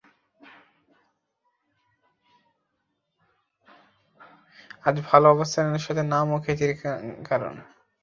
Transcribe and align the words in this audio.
আজ 4.85 4.95
ভালো 5.09 5.27
অবস্থানের 5.29 5.83
সাথে 5.85 6.03
নাম 6.03 6.25
এবং 6.27 6.39
খ্যাতির 6.45 6.73
কারণ। 7.29 7.55